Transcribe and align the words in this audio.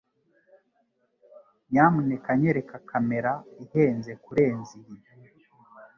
Nyamuneka 1.71 2.29
nyereka 2.39 2.75
kamera 2.89 3.31
ihenze 3.63 4.11
kurenza 4.23 4.71
iyi 4.79 4.95